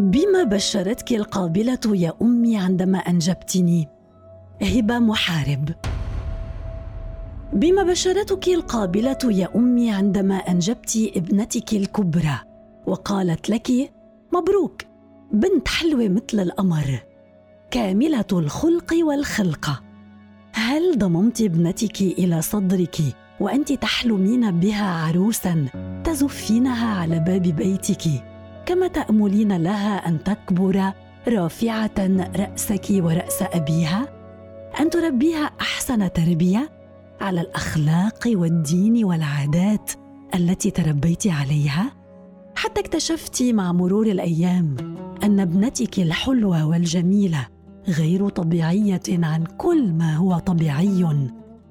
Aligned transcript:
بما 0.00 0.44
بشرتك 0.44 1.12
القابلة 1.12 1.78
يا 1.86 2.12
أمي 2.22 2.56
عندما 2.58 2.98
أنجبتني؟ 2.98 3.88
هبة 4.62 4.98
محارب. 4.98 5.68
بما 7.52 7.82
بشرتك 7.82 8.48
القابلة 8.48 9.18
يا 9.24 9.48
أمي 9.56 9.90
عندما 9.90 10.34
أنجبت 10.34 11.10
ابنتك 11.16 11.72
الكبرى. 11.72 12.38
وقالت 12.86 13.50
لك 13.50 13.92
مبروك 14.32 14.82
بنت 15.32 15.68
حلوة 15.68 16.08
مثل 16.08 16.40
القمر 16.40 17.02
كاملة 17.70 18.24
الخلق 18.32 18.94
والخلقة 19.02 19.80
هل 20.52 20.98
ضممت 20.98 21.40
ابنتك 21.40 22.00
إلى 22.00 22.42
صدرك 22.42 22.96
وأنت 23.40 23.72
تحلمين 23.72 24.60
بها 24.60 24.90
عروسا 24.90 25.66
تزفينها 26.04 26.94
على 27.00 27.18
باب 27.18 27.42
بيتك؟ 27.42 28.29
كما 28.70 28.88
تأملين 28.88 29.56
لها 29.56 30.08
أن 30.08 30.24
تكبر 30.24 30.92
رافعة 31.28 31.90
رأسك 32.36 32.86
ورأس 32.90 33.42
أبيها؟ 33.42 34.08
أن 34.80 34.90
تربيها 34.90 35.50
أحسن 35.60 36.12
تربية 36.12 36.70
على 37.20 37.40
الأخلاق 37.40 38.18
والدين 38.26 39.04
والعادات 39.04 39.90
التي 40.34 40.70
تربيت 40.70 41.26
عليها؟ 41.26 41.92
حتى 42.56 42.80
اكتشفت 42.80 43.42
مع 43.42 43.72
مرور 43.72 44.06
الأيام 44.06 44.76
أن 45.22 45.40
ابنتك 45.40 45.98
الحلوة 45.98 46.66
والجميلة 46.66 47.46
غير 47.88 48.28
طبيعية 48.28 49.02
عن 49.08 49.44
كل 49.44 49.92
ما 49.92 50.16
هو 50.16 50.38
طبيعي 50.38 51.06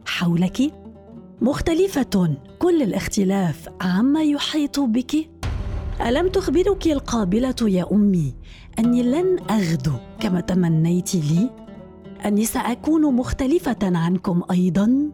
حولك؟ 0.05 0.73
مختلفة 1.41 2.37
كل 2.59 2.81
الاختلاف 2.81 3.69
عما 3.81 4.23
يحيط 4.23 4.79
بك؟ 4.79 5.38
ألم 6.07 6.27
تخبرك 6.27 6.87
القابلة 6.87 7.55
يا 7.61 7.85
أمي 7.91 8.33
أني 8.79 9.03
لن 9.03 9.39
أغدو 9.49 9.91
كما 10.19 10.41
تمنيت 10.41 11.15
لي؟ 11.15 11.49
أني 12.25 12.45
سأكون 12.45 13.15
مختلفة 13.15 13.77
عنكم 13.81 14.43
أيضا؟ 14.51 15.11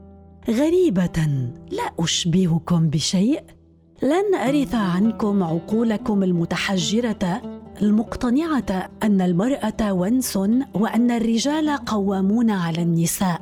غريبة 0.49 1.27
لا 1.71 1.83
أشبهكم 1.99 2.89
بشيء؟ 2.89 3.43
لن 4.03 4.35
أرث 4.35 4.75
عنكم 4.75 5.43
عقولكم 5.43 6.23
المتحجرة 6.23 7.41
المقتنعة 7.81 8.89
أن 9.03 9.21
المرأة 9.21 9.91
ونس 9.93 10.37
وأن 10.73 11.11
الرجال 11.11 11.69
قوامون 11.69 12.49
على 12.51 12.81
النساء 12.81 13.41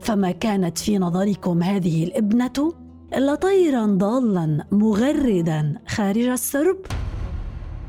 فما 0.00 0.30
كانت 0.30 0.78
في 0.78 0.98
نظركم 0.98 1.62
هذه 1.62 2.04
الابنة 2.04 2.72
إلا 3.14 3.34
طيرا 3.34 3.86
ضالا 3.86 4.64
مغردا 4.72 5.74
خارج 5.88 6.22
السرب 6.22 6.76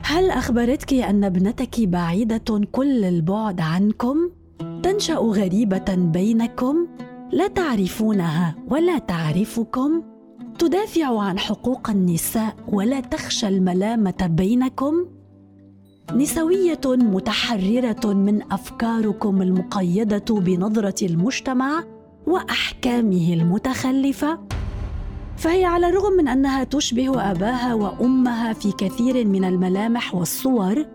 هل 0.03 0.29
أخبرتك 0.29 0.93
أن 0.93 1.23
ابنتك 1.23 1.79
بعيدة 1.79 2.61
كل 2.71 3.03
البعد 3.03 3.61
عنكم؟ 3.61 4.17
تنشأ 4.83 5.15
غريبة 5.15 5.95
بينكم 5.95 6.87
لا 7.31 7.47
تعرفونها 7.47 8.55
ولا 8.67 8.97
تعرفكم؟ 8.97 10.03
تدافع 10.59 11.21
عن 11.21 11.39
حقوق 11.39 11.89
النساء 11.89 12.55
ولا 12.67 12.99
تخشى 12.99 13.47
الملامة 13.47 14.27
بينكم؟ 14.37 14.93
نسوية 16.15 16.81
متحررة 16.85 18.13
من 18.13 18.51
أفكاركم 18.51 19.41
المقيدة 19.41 20.25
بنظرة 20.29 21.05
المجتمع 21.05 21.83
وأحكامه 22.27 23.33
المتخلفة؟ 23.33 24.39
فهي 25.39 25.65
على 25.65 25.89
الرغم 25.89 26.13
من 26.13 26.27
أنها 26.27 26.63
تشبه 26.63 27.31
أباها 27.31 27.73
وأمها 27.73 28.53
في 28.53 28.71
كثير 28.71 29.27
من 29.27 29.45
الملامح 29.45 30.15
والصور 30.15 30.85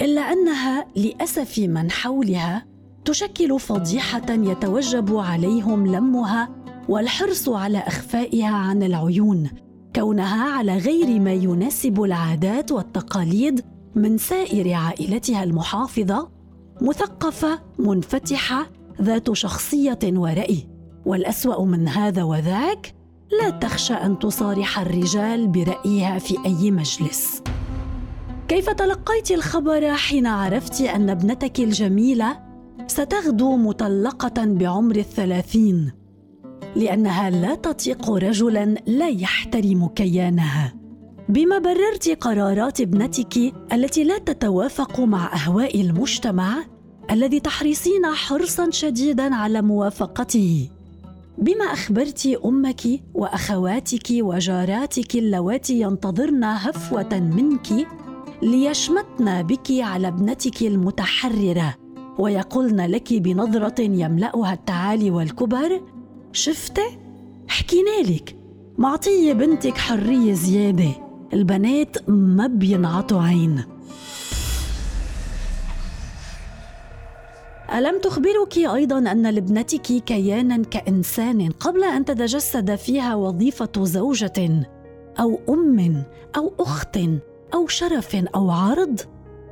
إلا 0.00 0.20
أنها 0.20 0.86
لاسف 0.96 1.58
من 1.58 1.90
حولها 1.90 2.66
تشكل 3.04 3.60
فضيحة 3.60 4.26
يتوجب 4.30 5.16
عليهم 5.16 5.86
لمها 5.86 6.48
والحرص 6.88 7.48
على 7.48 7.78
إخفائها 7.78 8.54
عن 8.54 8.82
العيون 8.82 9.50
كونها 9.96 10.50
على 10.50 10.76
غير 10.76 11.20
ما 11.20 11.32
يناسب 11.32 12.02
العادات 12.02 12.72
والتقاليد 12.72 13.64
من 13.94 14.18
سائر 14.18 14.72
عائلتها 14.72 15.44
المحافظة 15.44 16.30
مثقفة 16.80 17.60
منفتحة 17.78 18.66
ذات 19.02 19.32
شخصية 19.32 19.98
ورأي. 20.04 20.68
والأسوأ 21.06 21.64
من 21.64 21.88
هذا 21.88 22.22
وذاك 22.22 22.97
لا 23.32 23.50
تخشى 23.50 23.94
أن 23.94 24.18
تصارح 24.18 24.78
الرجال 24.78 25.48
برأيها 25.48 26.18
في 26.18 26.36
أي 26.46 26.70
مجلس. 26.70 27.42
كيف 28.48 28.70
تلقيت 28.70 29.30
الخبر 29.30 29.94
حين 29.94 30.26
عرفت 30.26 30.80
أن 30.80 31.10
ابنتك 31.10 31.60
الجميلة 31.60 32.38
ستغدو 32.86 33.56
مطلقة 33.56 34.44
بعمر 34.44 34.96
الثلاثين؟ 34.96 35.92
لأنها 36.76 37.30
لا 37.30 37.54
تطيق 37.54 38.10
رجلا 38.10 38.74
لا 38.86 39.08
يحترم 39.08 39.86
كيانها. 39.86 40.74
بما 41.28 41.58
بررت 41.58 42.08
قرارات 42.20 42.80
ابنتك 42.80 43.52
التي 43.72 44.04
لا 44.04 44.18
تتوافق 44.18 45.00
مع 45.00 45.34
أهواء 45.34 45.80
المجتمع 45.80 46.64
الذي 47.10 47.40
تحرصين 47.40 48.06
حرصا 48.06 48.70
شديدا 48.70 49.34
على 49.34 49.62
موافقته. 49.62 50.68
بما 51.38 51.64
اخبرت 51.64 52.26
أمك 52.44 52.82
وأخواتك 53.14 54.06
وجاراتك 54.10 55.14
اللواتي 55.14 55.80
ينتظرن 55.80 56.44
هفوة 56.44 57.20
منك 57.20 57.86
ليشمتن 58.42 59.42
بك 59.42 59.66
على 59.70 60.08
ابنتك 60.08 60.62
المتحررة 60.62 61.74
ويقولن 62.18 62.80
لك 62.80 63.14
بنظرة 63.14 63.80
يملأها 63.80 64.52
التعالي 64.52 65.10
والكبر 65.10 65.80
شفت؟ 66.32 66.80
حكينا 67.48 68.02
لك 68.08 68.36
معطيه 68.78 69.32
بنتك 69.32 69.78
حرية 69.78 70.32
زيادة. 70.32 70.90
البنات 71.32 72.08
ما 72.10 72.46
بينعطوا 72.46 73.22
عين. 73.22 73.64
ألم 77.74 77.98
تخبرك 77.98 78.58
أيضا 78.58 78.98
أن 78.98 79.26
لابنتك 79.26 79.80
كيانا 79.80 80.62
كإنسان 80.62 81.50
قبل 81.50 81.84
أن 81.84 82.04
تتجسد 82.04 82.74
فيها 82.74 83.14
وظيفة 83.14 83.84
زوجة 83.84 84.66
أو 85.20 85.40
أم 85.48 86.04
أو 86.36 86.54
أخت 86.60 86.98
أو 87.54 87.66
شرف 87.66 88.16
أو 88.34 88.50
عرض؟ 88.50 89.00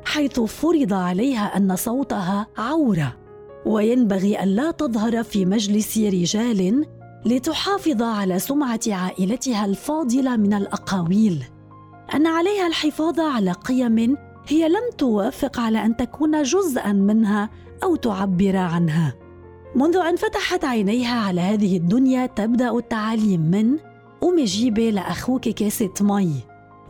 حيث 0.04 0.40
فرض 0.40 0.92
عليها 0.92 1.56
أن 1.56 1.76
صوتها 1.76 2.46
عورة. 2.58 3.16
وينبغي 3.66 4.42
ألا 4.42 4.70
تظهر 4.70 5.22
في 5.22 5.44
مجلس 5.44 5.98
رجال 5.98 6.86
لتحافظ 7.24 8.02
على 8.02 8.38
سمعة 8.38 8.80
عائلتها 8.88 9.64
الفاضلة 9.64 10.36
من 10.36 10.54
الأقاويل. 10.54 11.44
أن 12.14 12.26
عليها 12.26 12.66
الحفاظ 12.66 13.20
على 13.20 13.52
قيم 13.52 14.16
هي 14.48 14.68
لم 14.68 14.90
توافق 14.98 15.60
على 15.60 15.84
أن 15.84 15.96
تكون 15.96 16.42
جزءا 16.42 16.92
منها 16.92 17.50
أو 17.82 17.96
تعبر 17.96 18.56
عنها. 18.56 19.14
منذ 19.74 19.96
أن 19.96 20.16
فتحت 20.16 20.64
عينيها 20.64 21.20
على 21.20 21.40
هذه 21.40 21.76
الدنيا 21.76 22.26
تبدأ 22.26 22.70
التعاليم 22.70 23.40
من 23.40 23.76
قومي 24.20 24.44
جيبي 24.44 24.90
لأخوك 24.90 25.48
كاسه 25.48 25.92
مي 26.00 26.32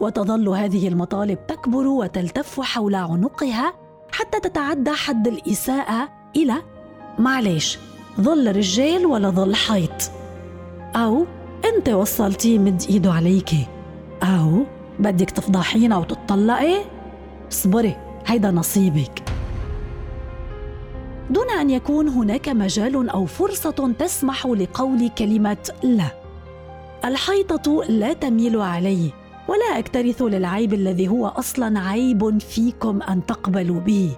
وتظل 0.01 0.49
هذه 0.49 0.89
المطالب 0.89 1.47
تكبر 1.47 1.87
وتلتف 1.87 2.61
حول 2.61 2.95
عنقها 2.95 3.73
حتى 4.13 4.41
تتعدى 4.41 4.91
حد 4.91 5.29
الإساءة 5.29 6.09
إلى 6.37 6.55
معلش 7.19 7.79
ظل 8.21 8.57
رجال 8.57 9.07
ولا 9.07 9.31
ظل 9.31 9.55
حيط؟ 9.55 10.11
أو 10.97 11.27
أنت 11.65 11.89
وصلتيه 11.89 12.59
مد 12.59 12.83
إيده 12.91 13.13
عليكي 13.13 13.67
أو 14.23 14.63
بدك 14.99 15.31
تفضحينا 15.31 15.97
وتطلقي؟ 15.97 16.96
اصبري 17.53 17.97
هيدا 18.27 18.51
نصيبك. 18.51 19.23
دون 21.31 21.51
أن 21.51 21.71
يكون 21.71 22.09
هناك 22.09 22.49
مجال 22.49 23.09
أو 23.09 23.27
فرصة 23.27 23.95
تسمح 23.99 24.47
لقول 24.47 25.09
كلمة 25.09 25.73
لا. 25.83 26.11
الحيطة 27.05 27.85
لا 27.89 28.13
تميل 28.13 28.61
علي 28.61 29.13
ولا 29.49 29.79
أكترث 29.79 30.23
للعيب 30.23 30.75
الذي 30.75 31.09
هو 31.09 31.27
أصلا 31.27 31.81
عيب 31.81 32.39
فيكم 32.39 33.03
أن 33.03 33.27
تقبلوا 33.27 33.81
به. 33.81 34.11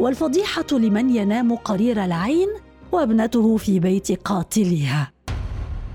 والفضيحة 0.00 0.66
لمن 0.72 1.16
ينام 1.16 1.54
قرير 1.56 2.04
العين 2.04 2.48
وابنته 2.92 3.56
في 3.56 3.80
بيت 3.80 4.22
قاتلها. 4.22 5.12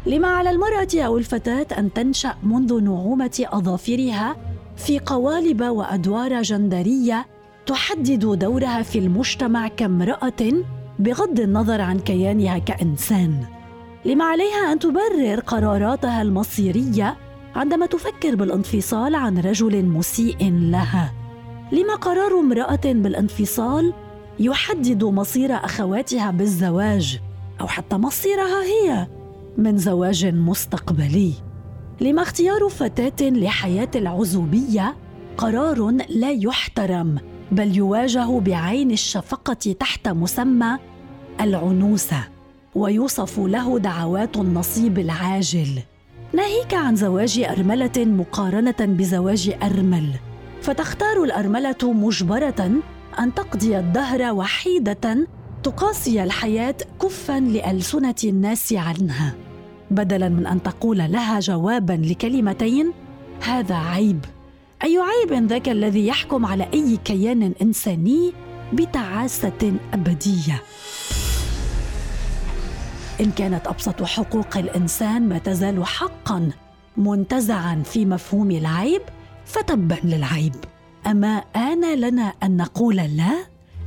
لما 0.05 0.27
على 0.27 0.49
المرأة 0.49 0.87
أو 0.95 1.17
الفتاة 1.17 1.67
أن 1.77 1.93
تنشأ 1.93 2.35
منذ 2.43 2.83
نعومة 2.83 3.45
أظافرها 3.51 4.35
في 4.85 4.99
قوالب 4.99 5.61
وأدوار 5.61 6.41
جندرية 6.41 7.25
تحدد 7.65 8.25
دورها 8.25 8.81
في 8.81 8.99
المجتمع 8.99 9.67
كامرأة 9.67 10.63
بغض 10.99 11.39
النظر 11.39 11.81
عن 11.81 11.99
كيانها 11.99 12.57
كإنسان. 12.57 13.45
لما 14.05 14.25
عليها 14.25 14.71
أن 14.71 14.79
تبرر 14.79 15.39
قراراتها 15.39 16.21
المصيرية 16.21 17.17
عندما 17.55 17.85
تفكر 17.85 18.35
بالانفصال 18.35 19.15
عن 19.15 19.37
رجل 19.37 19.85
مسيء 19.85 20.51
لها. 20.51 21.13
لما 21.71 21.95
قرار 21.95 22.39
امرأة 22.39 22.81
بالانفصال 22.85 23.93
يحدد 24.39 25.03
مصير 25.03 25.55
أخواتها 25.55 26.31
بالزواج 26.31 27.19
أو 27.61 27.67
حتى 27.67 27.97
مصيرها 27.97 28.63
هي 28.63 29.07
من 29.57 29.77
زواج 29.77 30.25
مستقبلي. 30.25 31.33
لما 32.03 32.21
اختيار 32.21 32.69
فتاة 32.69 33.29
لحياة 33.29 33.89
العزوبية 33.95 34.95
قرار 35.37 35.91
لا 36.09 36.31
يحترم 36.31 37.17
بل 37.51 37.77
يواجه 37.77 38.39
بعين 38.39 38.91
الشفقة 38.91 39.75
تحت 39.79 40.07
مسمى 40.07 40.77
العنوسه 41.41 42.23
ويوصف 42.75 43.39
له 43.39 43.79
دعوات 43.79 44.37
النصيب 44.37 44.99
العاجل. 44.99 45.79
ناهيك 46.33 46.73
عن 46.73 46.95
زواج 46.95 47.39
أرملة 47.39 47.91
مقارنة 47.97 48.75
بزواج 48.79 49.55
أرمل 49.63 50.09
فتختار 50.61 51.23
الأرملة 51.23 51.77
مجبرة 51.83 52.71
أن 53.19 53.33
تقضي 53.33 53.79
الدهر 53.79 54.33
وحيدة 54.33 55.27
تقاسي 55.63 56.23
الحياة 56.23 56.75
كفا 57.01 57.39
لألسنة 57.39 58.15
الناس 58.23 58.73
عنها. 58.73 59.35
بدلا 59.95 60.29
من 60.29 60.47
أن 60.47 60.63
تقول 60.63 60.97
لها 60.97 61.39
جوابا 61.39 61.93
لكلمتين؟ 61.93 62.91
هذا 63.43 63.75
عيب. 63.75 64.25
أي 64.83 64.97
عيب 64.97 65.47
ذاك 65.47 65.69
الذي 65.69 66.07
يحكم 66.07 66.45
على 66.45 66.67
أي 66.73 66.97
كيان 67.05 67.53
إنساني 67.61 68.33
بتعاسة 68.73 69.73
أبدية؟ 69.93 70.61
إن 73.21 73.31
كانت 73.31 73.67
أبسط 73.67 74.03
حقوق 74.03 74.57
الإنسان 74.57 75.29
ما 75.29 75.37
تزال 75.37 75.85
حقا 75.85 76.49
منتزعا 76.97 77.83
في 77.85 78.05
مفهوم 78.05 78.51
العيب 78.51 79.01
فتبا 79.45 79.97
للعيب. 80.03 80.55
أما 81.07 81.43
آن 81.55 81.99
لنا 81.99 82.33
أن 82.43 82.57
نقول 82.57 82.95
لا 82.95 83.33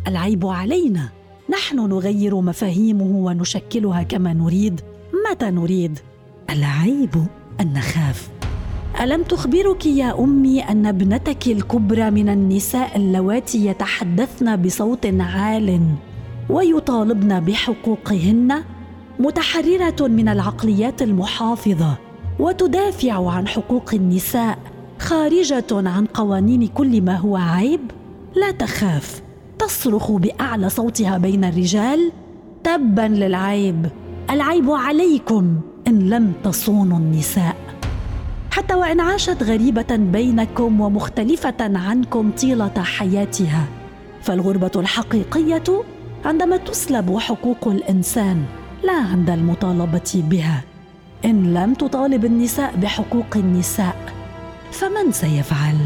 العيب 0.07 0.47
علينا. 0.47 1.09
نحن 1.51 1.77
نغير 1.77 2.41
مفاهيمه 2.41 3.05
ونشكلها 3.05 4.03
كما 4.03 4.33
نريد. 4.33 4.81
متى 5.31 5.51
نريد؟ 5.51 5.99
العيب 6.51 7.27
أن 7.61 7.73
نخاف. 7.73 8.29
ألم 9.01 9.23
تخبرك 9.23 9.87
يا 9.87 10.19
أمي 10.19 10.61
أن 10.61 10.87
ابنتك 10.87 11.47
الكبرى 11.47 12.11
من 12.11 12.29
النساء 12.29 12.97
اللواتي 12.97 13.67
يتحدثن 13.67 14.57
بصوت 14.57 15.07
عال 15.21 15.81
ويطالبن 16.51 17.41
بحقوقهن 17.41 18.63
متحررة 19.19 20.09
من 20.09 20.29
العقليات 20.29 21.03
المحافظة 21.03 21.99
وتدافع 22.39 23.31
عن 23.31 23.49
حقوق 23.49 23.95
النساء 23.95 24.59
خارجة 24.99 25.67
عن 25.73 26.07
قوانين 26.07 26.67
كل 26.67 27.03
ما 27.03 27.17
هو 27.17 27.37
عيب؟ 27.37 27.81
لا 28.35 28.51
تخاف. 28.51 29.23
تصرخ 29.59 30.13
بأعلى 30.13 30.69
صوتها 30.69 31.19
بين 31.19 31.45
الرجال 31.45 32.13
تبا 32.65 33.03
للعيب. 33.03 33.87
العيب 34.31 34.71
عليكم 34.71 35.61
إن 35.89 36.11
لم 36.11 36.33
تصونوا 36.45 36.99
النساء. 36.99 37.57
حتى 38.51 38.75
وإن 38.75 39.01
عاشت 39.01 39.43
غريبة 39.43 39.97
بينكم 39.97 40.81
ومختلفة 40.81 41.55
عنكم 41.61 42.31
طيلة 42.31 42.83
حياتها 42.83 43.65
فالغربة 44.23 44.71
الحقيقية 44.77 45.83
عندما 46.25 46.57
تسلب 46.57 47.19
حقوق 47.19 47.69
الإنسان 47.69 48.45
لا 48.85 48.97
عند 49.13 49.31
المطالبة 49.31 50.23
بها. 50.31 50.63
إن 51.25 51.55
لم 51.55 51.75
تطالب 51.75 52.25
النساء 52.25 52.77
بحقوق 52.77 53.37
النساء 53.37 53.97
فمن 54.73 55.13
سيفعل؟ 55.13 55.77